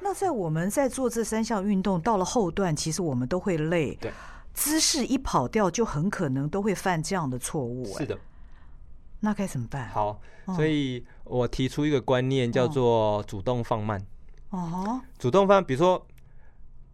[0.00, 4.10] 那在我们在做这三项运动，到了后段，其实我们都会累，对，
[4.54, 7.84] 姿势一跑掉，就很可能都会犯这样的错误。
[7.98, 8.18] 是的，
[9.20, 9.90] 那该怎么办？
[9.90, 10.18] 好，
[10.54, 14.02] 所以我提出一个观念，叫做主动放慢。
[14.48, 16.06] 哦，主动放，比如说。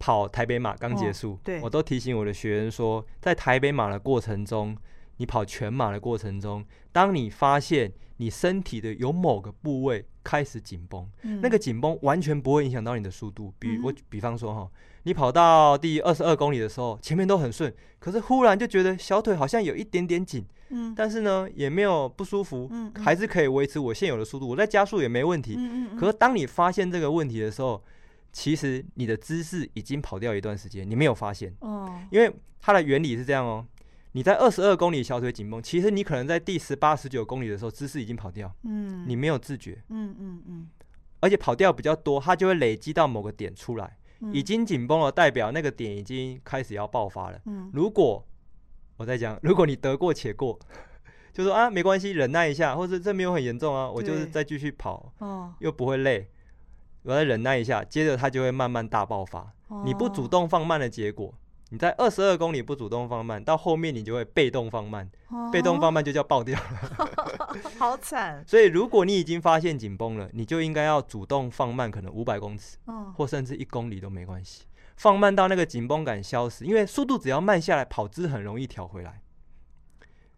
[0.02, 4.76] 跑台北马刚结束，哦、对，我都提醒我的学员说，在台北马的过程中，
[5.18, 13.54] 你跑全马的过程中，当你发现你身体的有某个部位开始紧绷，嗯、那个紧绷完全不会影响到你的速度。
[13.60, 14.68] 比我比方说哈，
[15.04, 23.04] 你跑到第二十二公里的时候，前面都很顺，可是忽然就觉得小腿好像有一点点紧，嗯，但是呢也没有不舒服，嗯，嗯。
[23.04, 25.54] 还是可以维持我现有的速度，我在加速也没问题。
[25.56, 25.96] 嗯。
[25.96, 27.80] 可是当你发现这个问题的时候，
[28.32, 31.54] 其实你的姿势已经跑掉一段时间，你没有发现。
[31.60, 33.66] 哦，因为它的原理是这样哦。
[34.14, 40.68] 你在二十二公里小腿紧绷，其实你可能在第十八、十九公里的时候姿势已经跑掉，嗯，你没有自觉，嗯嗯嗯，
[41.20, 43.96] 而且跑掉比较多，它就会累积到某个点出来，
[44.32, 47.40] 已经紧绷了，代表那个点已经开始要爆发了。
[47.46, 48.22] 嗯，如果
[48.98, 50.58] 我在讲，如果你得过且过，
[51.32, 56.28] 就说啊没关系，忍耐一下，或者这没有很严重啊，我就是再继续跑，哦，又不会累。
[57.02, 59.52] 我再忍耐一下，接着它就会慢慢大爆发。
[59.68, 59.84] Oh.
[59.84, 61.34] 你不主动放慢的结果，
[61.70, 65.10] 你在二十二公里不主动放慢，到后面你就会被动放慢。
[65.30, 65.50] Oh.
[65.50, 67.10] 被动放慢就叫爆掉了，
[67.78, 68.44] 好惨。
[68.46, 72.96] 所以如果你已经发现紧绷了，你就应该要主动放慢，可能五百公尺，oh.
[73.16, 74.64] 或甚至一公里都没关系。
[74.96, 79.20] 放慢到那个紧绷感消失，因为速度只要慢下来，跑姿很容易调回来。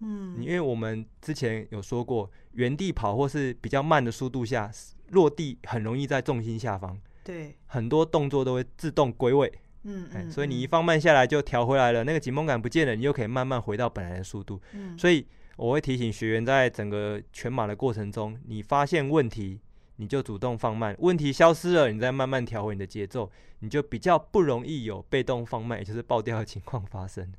[0.00, 4.70] 嗯，因为我们之前有说过，原地跑或是比较慢的速度下。
[5.10, 9.52] 落地很容易在重心下方，对，很多动作都会自动归位，
[9.82, 15.24] 嗯，嗯，所以你一放慢下来就调回来了，那个紧绷感不见了，你又可以慢慢回到本来的速度，嗯，所以
[15.56, 19.60] 我会提醒学员，在整个全马的过程中，你发现问题，
[19.96, 27.30] 你就主动放慢，问题消失了，你再慢慢调回你的节奏，你就比较不容易有被动放慢，也就是爆掉的情况发生。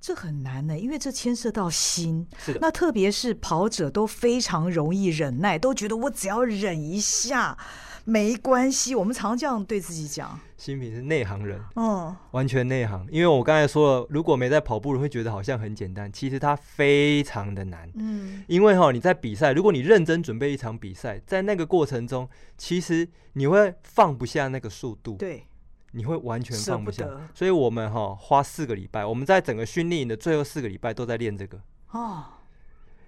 [0.00, 2.26] 这很难呢，因为这牵涉到心。
[2.38, 2.58] 是的。
[2.62, 7.58] 那特别是跑者都非常容易忍耐，都觉得我只要忍一下
[8.04, 8.94] 没关系。
[8.94, 10.38] 我们常这样对自己讲。
[10.56, 13.06] 新平是内行人，嗯，完全内行。
[13.10, 17.88] 因为我刚才说了，如果没在跑步，人会觉得好像很简单，其实它非常的难。
[17.94, 25.14] 嗯，因为哈，你在比赛，如果你认真准备一场比赛，在那个过程中，其实你会放不下那个速度。
[25.16, 25.44] 对。
[25.92, 31.60] 你会完全放不下，所以我们哈花四个礼拜，我们在整个训练营的最后四个礼拜都在练这个
[31.92, 32.24] 哦。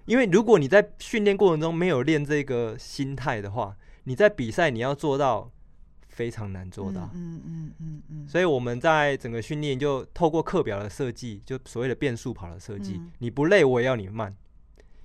[0.05, 5.51] 因为如果你在训练过程中没有练这个心态的话，你在比赛你要做到
[6.09, 7.07] 非常难做到。
[7.13, 8.27] 嗯嗯嗯嗯。
[8.27, 14.35] 所以我们在整个训练就透过课表的设计，就所谓的变速跑的设计，你不累我也要你慢。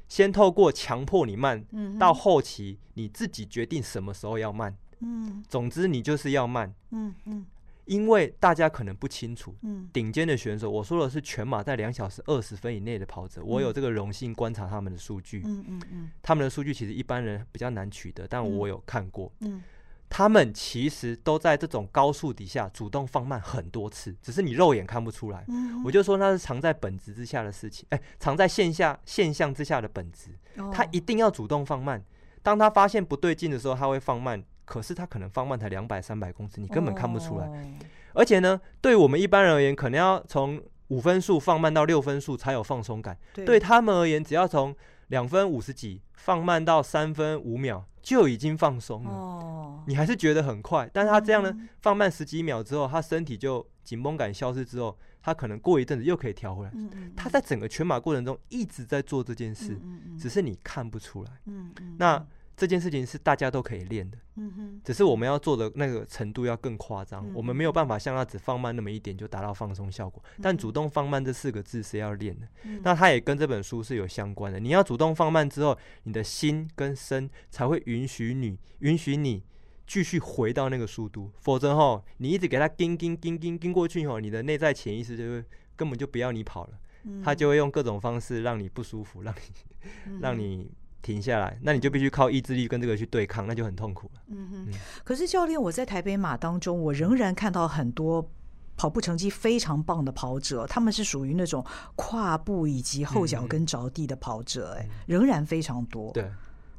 [0.08, 1.62] 先透过强迫你慢，
[1.98, 4.74] 到后期你自己决定什么时候要慢。
[5.00, 5.44] 嗯。
[5.46, 6.74] 总之你就是要慢。
[6.90, 7.46] 嗯嗯。
[7.86, 19.62] 因为大家可能不清楚，嗯，顶尖的选手，我说的是全马在两小时二十分以内的跑者，我有这个荣幸观察他们的数据，嗯嗯嗯，他们的数据其实一般人比较难取得，但我有看过，嗯，
[20.08, 25.46] 他们其实都在这种高速底下主动放慢很多次，只是你肉眼看不出来，
[25.84, 30.30] 我就说那是藏在本质之下的事情，哎，藏在线下现象之下的本质，
[30.72, 32.04] 他一定要主动放慢，
[32.42, 34.42] 当他发现不对劲的时候，他会放慢。
[34.66, 37.46] 可是他可能放慢才两百三百公尺，你根本看不出来。
[37.46, 37.56] Oh.
[38.14, 43.16] 而且呢，对我们一般人而言，可能要从五分速放慢到六分速才有放松感。
[43.32, 44.74] 对，他们而言，只要从
[45.08, 49.10] 两分五十几放慢到三分五秒，就已经放松了。
[49.10, 49.78] Oh.
[49.86, 51.70] 你还是觉得很快，但是他这样呢，mm hmm.
[51.80, 56.70] 放慢十几秒之后，他身体就紧绷感消失之后，他可能过一阵子又可以调回来。
[56.72, 57.12] Mm hmm.
[57.14, 60.20] 他在整个全马过程中一直在做这件事，mm hmm.
[60.20, 61.30] 只是你看不出来。
[61.44, 61.96] Mm hmm.
[61.98, 62.26] 那。
[62.56, 70.22] 这件事情是大家都可以练的，嗯哼，只是我们要做的那个程度要更夸张，嗯、我们没有办法像他只放慢那么一点就达到放松效果。
[70.36, 74.58] 嗯、但主动放慢这四个字是要练的，嗯、那它也跟这本书是有相关的。
[74.58, 79.44] 你要主动放慢之后，你的心跟身才会允许你，允许你
[79.86, 85.44] 继续回到那个速度，否则哈，你一直给他叮叮叮叮叮过去后，你的内在潜意识就会
[85.76, 86.78] 根本就不要你跑了，
[87.22, 90.70] 他就会用各种方式让你不舒服，让你，嗯、让你。
[91.02, 94.20] 停下来，那你就必须靠意志力跟这个去对抗，那就很痛苦了。
[94.28, 94.78] 嗯哼。
[95.04, 98.30] 可是教练，我在台北马当中，我仍然看到很多
[98.76, 106.12] 跑步成绩非常棒的跑者，他们是属于那种跨步以及后脚跟着地的跑者，哎，仍然非常多。
[106.12, 106.30] 对，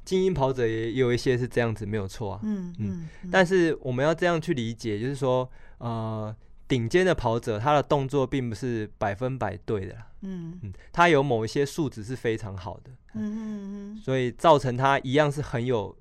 [0.04, 2.40] 精英跑者也有一些是这样子，没有错啊。
[2.44, 3.10] 嗯嗯。
[3.32, 6.36] 但是我们要这样去理解，就是说，呃。
[6.70, 10.60] 顶尖的跑者，他的动作并不是百分百对的，嗯。
[10.64, 15.96] 嗯，他有某一些素质是非常好的，嗯嗯嗯，所以造成他一样是很有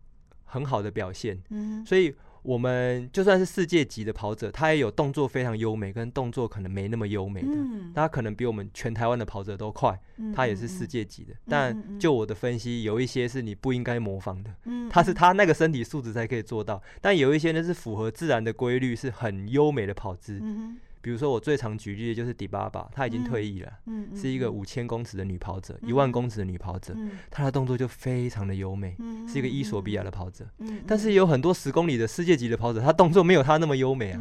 [0.45, 7.49] 很好的表现，嗯，所以我们就算是世界级的跑者，他也有动作非常优美，跟动作可能没那么优美的。
[7.51, 11.33] 嗯、他可能比我们全台湾的跑者都快，嗯、他也是世界级的。
[11.35, 14.55] 嗯、但就我的分析，有一些是你不应该模仿的。
[14.65, 20.39] 嗯、他是他那个身体素质才可以做到，但有一些呢是符合自然的规律，是很优美的跑姿。
[20.41, 23.73] 嗯比如说，我最常举例的就是迪巴巴，她已经退役了，
[24.15, 30.45] 是一个五千公尺的女跑者，一、嗯、万公尺的女跑者，嗯、她的动作就非常的优美，嗯、是一个伊索比亚的跑者。
[30.59, 34.21] 嗯、但是有很多十公里的世界级的跑者，她动作没有她那么优美啊。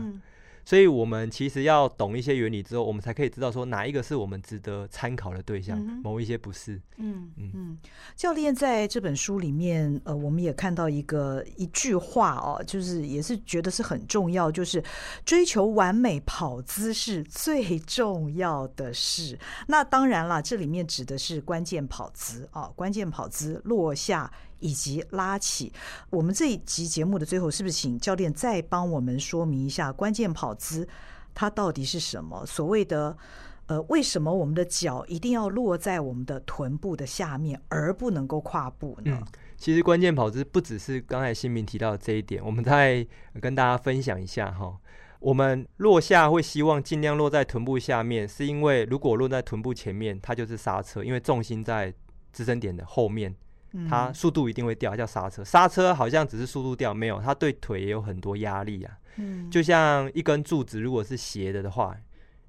[0.65, 6.81] 嗯所以，我们其实要懂一些原理之后，我们才可以知道说哪一个是我们值得参考的对象，嗯、某一些不是。
[6.97, 7.77] 嗯嗯嗯。
[8.15, 14.83] 教练在这本书里面，呃，我们也看到一个一句话哦，就是也是觉得是很重要，就是
[15.23, 19.37] 追求完美跑姿是最重要的事。
[19.67, 24.31] 那当然了，这里面指的是关键跑姿啊，关键跑姿落下。
[24.59, 25.71] 以及拉起，
[26.09, 30.87] 我们这一集节目的最后，是不是请教练再帮我们说明一下关键跑姿
[31.33, 32.45] 它到底是什么？
[32.45, 33.15] 所谓的
[33.67, 39.17] 呃，为什么我们的脚一定要落在我们的臀部的下面，而不能够跨步呢？
[39.19, 43.05] 嗯，其实关键跑姿不只是刚才新民提到的这一点，我们再
[43.41, 44.77] 跟大家分享一下哈。
[45.19, 51.91] 我们落下会希望尽量落在臀部下面，是因为如果落在臀部前面，它就是刹车，因为重心在
[52.31, 53.35] 支撑点的后面。
[53.89, 55.43] 它速度一定会掉，叫刹车。
[55.43, 58.97] 刹车好像只是速度掉，没有，它对腿也有很多压力啊。
[59.17, 61.95] 嗯，就像一根柱子，如果是斜的的话，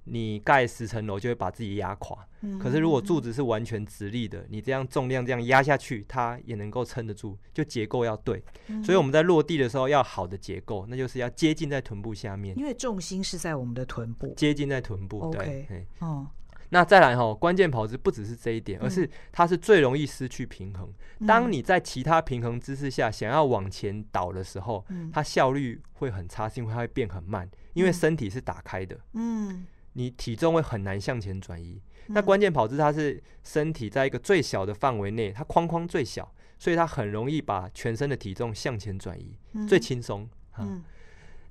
[0.05, 2.17] 你盖十层楼就会把自己压垮。
[2.43, 7.37] 嗯，可是如果柱子是完全直立的，你这样重量这样压下去，它也能够撑得住。
[7.53, 8.43] 就结构要对，
[8.85, 15.33] 所以我们在落地的时候要好的结构，那就是要接近在臀部下面，因为重心是在我们的臀部，接近在臀部。
[15.33, 16.27] 对哦。
[16.71, 20.93] 那再来哈，关键跑姿不只是这一点，而是它是最容易失去平衡。
[21.27, 28.99] 当你在其他平衡姿势下想要往前倒的时候，它效率会很差，是因为它会变很慢，因为身体是打开的。
[29.13, 31.81] 嗯，你体重会很难向前转移。
[32.09, 40.29] 那关键跑姿它是身体在一个最小的范围内，它框框最小，所以它很容易把全身的体重向前转移，最轻松。
[40.59, 40.83] 嗯，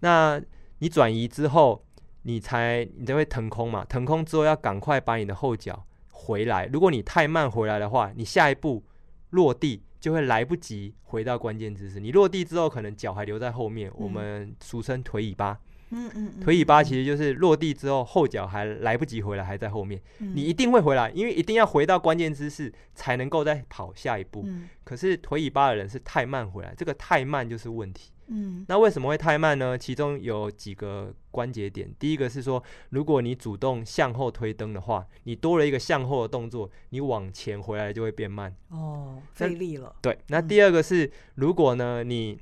[0.02, 0.42] 那
[0.80, 1.82] 你转移之后。
[2.28, 6.66] 你才你才会腾空嘛，腾空之后要赶快把你的后脚回来。
[6.74, 8.84] 如果你太慢回来的话，你下一步
[9.30, 12.00] 落地就会来不及回到关键姿势。
[12.00, 15.60] 你落地之后，可能脚还留在后面，嗯、我们俗称腿尾巴。
[15.92, 20.02] 嗯嗯，嗯腿尾巴其实就是落地之后后脚还来不及回来，还在后面。
[20.18, 24.42] 嗯、你一定会回来，因为一定要回到关键姿势才能够再跑下一步。
[24.48, 28.12] 嗯、可是腿尾巴的人是太慢回来，这个太慢就是问题。
[28.28, 29.78] 嗯，那为什么会太慢呢？
[29.78, 31.94] 其中有几个关节点。
[32.00, 38.56] 第一个是说，如果你主动向后推蹬的话，你多了一个向后的动作，你往前回来就会变慢。
[38.70, 39.96] 哦，费力了。
[40.02, 42.40] 对，那第二个是，如果呢，你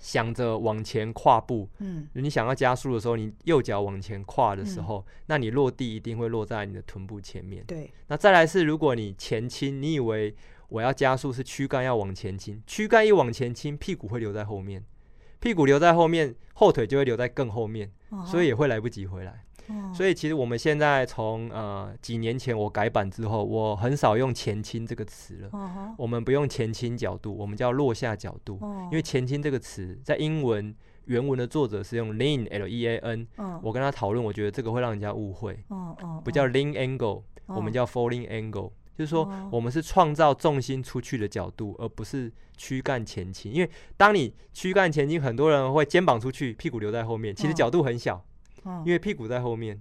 [0.00, 7.62] 想着往前跨步，嗯，你想要加速的时候，你右脚往前跨的时候，嗯、那你落地一定会落在你的臀部前面。
[7.66, 10.34] 对，那再来是，如果你前倾，你以为
[10.70, 14.82] 我要加速是躯干要往前倾，躯干一往前倾，屁股会留在后面。
[15.40, 18.24] 屁股留在后面，后腿就会留在更后面，uh.
[18.26, 19.44] 所以也会来不及回来。
[19.68, 19.94] Uh.
[19.94, 25.48] 所以其实我们现在从呃几年前我改版之后，我很少用前倾这个词了。
[25.50, 25.94] Uh huh.
[25.96, 28.58] 我们不用前倾角度，我们叫落下角度。
[28.58, 28.84] Uh huh.
[28.84, 30.74] 因为前倾这个词在英文
[31.06, 33.60] 原文的作者是用 lean l e a n，、uh huh.
[33.62, 35.58] 我跟他讨论，我觉得这个会让人家误会。
[35.68, 36.20] Uh.
[36.20, 37.54] 不叫 lean angle，、uh.
[37.54, 38.72] 我们叫 falling angle。
[38.96, 43.50] 就是说，我们是创造重心出去的角度，而不是躯干前倾。
[43.50, 48.22] 因为当你躯干前倾，很多人会肩膀出去，屁股留在后面，其实角度很小，
[48.84, 49.80] 因为屁股在后面。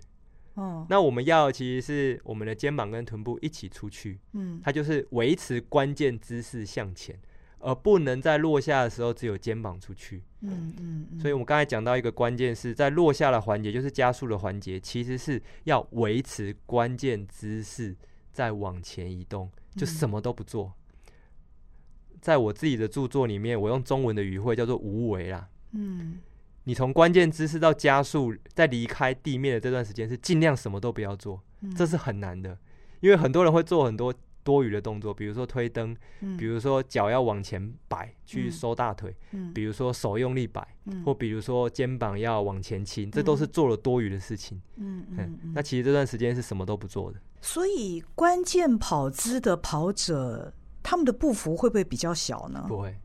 [0.89, 4.19] 那我们要其实是我们的肩膀跟臀部一起出去，
[4.61, 7.17] 它就是维持关键姿势向前，
[7.59, 11.07] 而不能在落下的时候只有肩膀出去嗯。
[11.17, 17.95] 所以我们刚才讲到一个关键是在落下的环节，就是加速的环节，其实是要维持关键姿势。
[18.39, 20.71] 再往前移动，就什么都不做。
[21.07, 25.49] 嗯、在我自己的著作里面，我用中文的语汇叫做无为啦。
[25.73, 26.19] 嗯，
[26.63, 32.57] 你从关键姿势到加速，在离开地面的这段时间，是尽量什么都不要做，嗯、这是很难的，
[33.01, 34.13] 因为很多人会做很多。
[34.49, 44.59] 多余的动作，比如说推灯，嗯、比如说脚要往前摆去收大腿，嗯、比如说手用力摆，嗯、或比如说肩膀要往前倾，嗯、这都是做了多余的事情。
[44.77, 45.05] 嗯
[45.53, 47.19] 那其实这段时间是什么都不做的。
[47.41, 52.65] 所以关键跑姿的跑者，他们的步幅会不会比较小呢？
[52.67, 52.97] 不会，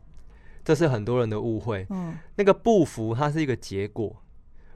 [0.64, 1.87] 这是很多人的误会。
[1.90, 4.16] 嗯，那个步幅它是一个结果。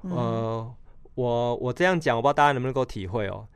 [0.02, 0.74] 嗯、呃，
[1.14, 3.48] 我我这样讲，我不知道大家能不能够体会哦。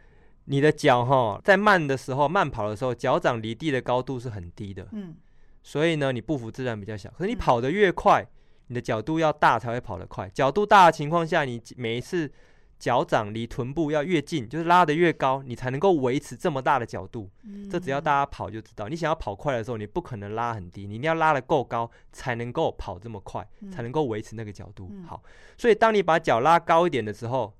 [0.44, 4.86] 你的脚哈，在慢的时候，慢跑的时候，脚掌离地的高度是很低的。
[4.92, 5.14] 嗯，
[5.62, 7.10] 所以呢，你步幅自然比较小。
[7.10, 8.26] 可是你跑得越快，
[8.66, 10.28] 你的角度要大才会跑得快。
[10.30, 12.30] 角度大的情况下，你每一次
[12.78, 17.30] 脚掌离臀部要越近，就是拉得越高，你才能够维持这么大的角度。
[17.44, 24.88] 嗯、这只要大家跑就知道，你想要跑快的时候，你不可能拉很低，你一定要拉得够高，才能够跑这么快，嗯、才能够维持那个角度。
[24.90, 25.22] 嗯、好，
[25.56, 27.54] 所以当你把脚拉高一点的时候，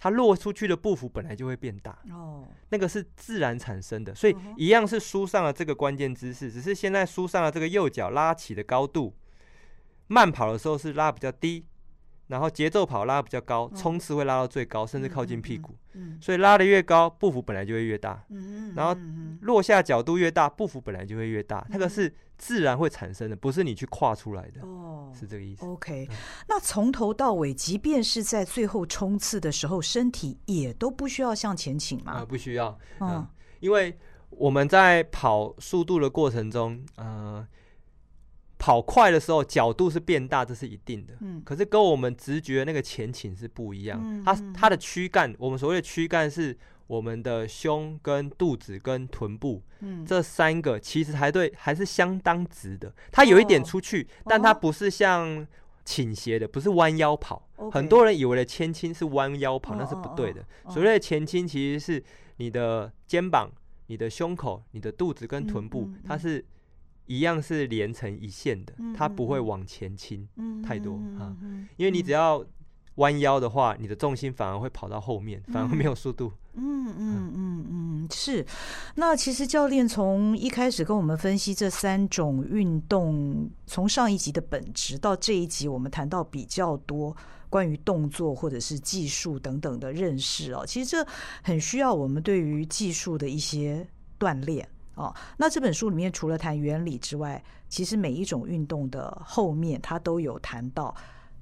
[0.00, 1.96] 它落出去的步幅本来就会变大。
[2.10, 9.14] 哦，那个是自然产生的，所以一样是书上的这个关键姿势，只是现在书上的这个右脚拉起的高度，
[10.06, 11.66] 慢跑的时候是拉比较低。
[12.30, 15.74] 然后节奏跑拉比较高，冲刺会拉到最高，甚至靠近屁股。
[16.20, 18.24] 所以拉的越高，步幅本来就会越大。
[18.76, 18.96] 然后
[19.40, 21.66] 落下角度越大，步幅本来就会越大。
[21.68, 24.62] 那个是自然会产生的，不是你去跨出来的。
[24.62, 25.66] 哦，是这个意思。
[25.66, 26.08] OK，
[26.48, 32.12] 那从头到尾，即便是在最后冲刺的时候，身体也都不需要向前倾吗？
[32.12, 32.78] 啊，不需要。
[33.00, 33.26] 嗯，
[33.58, 33.98] 因为
[34.30, 37.44] 我们在跑速度的过程中，呃。
[38.60, 41.14] 跑快的时候，角度是变大，这是一定的。
[41.20, 43.98] 嗯，可是跟我们直觉那个前倾是不一样。
[44.04, 46.54] 嗯，它它的躯干，我们所谓的躯干是
[46.86, 52.94] 我们的胸跟肚子跟臀部，嗯，这三个其实还对，还是相当直的。
[53.10, 55.46] 它有一点出去，哦，但它不是像
[55.86, 57.48] 倾斜的，不是弯腰跑。
[57.56, 60.42] 哦，很多人以为的前倾是弯腰跑，那是不对的。
[60.64, 62.04] 哦，所谓的前倾其实是
[62.36, 63.50] 你的肩膀、
[63.86, 66.44] 你的胸口、你的肚子跟臀部，嗯，它是。
[67.10, 70.28] 一样是连成一线的，它不会往前倾
[70.62, 71.36] 太多啊，
[71.76, 72.40] 因为你只要
[72.94, 76.32] 弯腰的话，你的重心反而会跑到后面，反而没有速度。
[76.54, 78.46] 嗯嗯嗯嗯，是。
[78.94, 87.16] 那其实教练从一开始跟我们分析这三种运动，从上一集的本质到这一集，我们谈到比较多
[87.48, 90.64] 关于动作或者是技术等等的认识哦。
[90.64, 91.04] 其实这
[91.42, 93.84] 很需要我们对于技术的一些
[94.16, 94.68] 锻炼。
[94.94, 100.94] 哦，那这本书里面除了谈原理之外，其实每一种运动的后面，它都有谈到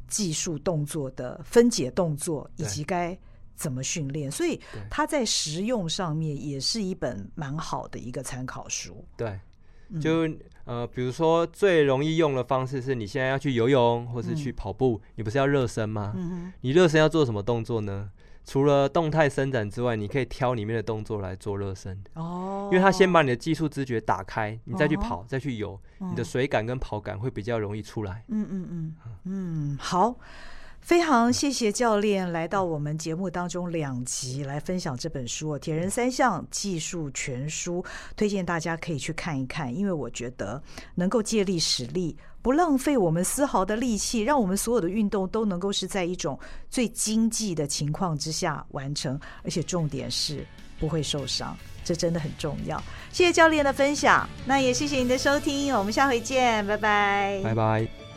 [0.07, 3.19] 技术动作的分解动作以及该
[3.57, 9.05] 怎么训练，所以它在实用上面也是一本蛮好的一个参考书。
[9.17, 9.41] 对，
[10.01, 10.29] 就
[10.65, 16.15] 呃，比如说最容易用的方式是你现在要去游泳或是去跑步，嗯、你不是要热身吗？
[16.61, 18.11] 你热身要做什么动作呢？
[18.49, 22.71] 除了动态伸展之外，你可以挑里面的动作来做热身哦。
[22.73, 28.25] 因为它先把你的技术知觉打开，你再去跑，再去游，你的水感跟跑感会比较容易出来。
[28.29, 30.17] 嗯嗯嗯嗯，好，
[30.81, 37.83] 非常谢谢教练来到我们节目当中两集来分享这本书《铁人三项技术全书》，
[38.17, 40.63] 推荐大家可以去看一看，因为我觉得
[40.95, 42.17] 能够借力使力。
[42.41, 46.39] 不浪费我们丝毫的力气，让我们所有的运动都能够是在一种
[46.71, 50.47] 最经济的情况之下完成，而且重点是
[50.79, 52.83] 不会受伤，这真的很重要。
[53.13, 58.08] 谢谢教练的分享，那也谢谢你的收听，我们下回见，拜拜，拜拜。